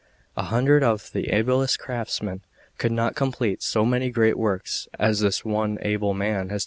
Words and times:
A 0.35 0.45
hundred 0.45 0.81
of 0.81 1.11
the 1.11 1.27
ablest 1.29 1.77
craftsmen 1.77 2.41
could 2.79 2.91
not 2.91 3.15
complete 3.15 3.61
so 3.61 3.85
many 3.85 4.09
great 4.09 4.35
works 4.35 4.87
as 4.97 5.19
this 5.19 5.45
one 5.45 5.77
able 5.83 6.15
man 6.15 6.25
has 6.25 6.35
taken 6.35 6.39
in 6.39 6.39
hand 6.39 6.49
to 6.49 6.55
do. 6.55 6.59